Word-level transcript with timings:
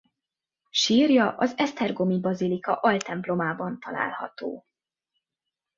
Sírja 0.69 1.35
az 1.37 1.53
esztergomi 1.57 2.19
bazilika 2.19 2.75
altemplomában 2.75 3.79
található. 3.79 4.65